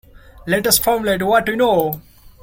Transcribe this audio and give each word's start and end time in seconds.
Let 0.47 0.65
us 0.65 0.79
formulate 0.79 1.21
what 1.21 1.47
we 1.47 1.55
know. 1.55 2.01